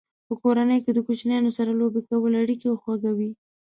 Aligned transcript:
په 0.27 0.33
کورنۍ 0.41 0.79
کې 0.83 0.91
د 0.93 0.99
کوچنیانو 1.07 1.51
سره 1.57 1.71
لوبې 1.79 2.01
کول 2.09 2.33
اړیکې 2.43 2.77
خوږوي. 2.81 3.31